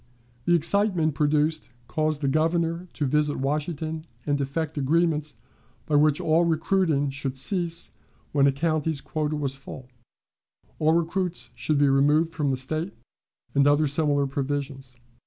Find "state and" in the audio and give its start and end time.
12.57-13.67